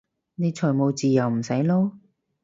[0.33, 1.91] 你財務自由唔使撈？